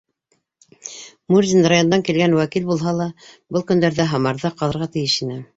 [1.35, 3.09] Мурзин райондан килгән вәкил булһа ла,
[3.55, 5.43] был көндәрҙә Һамарҙа ҡалырға тейеш ине.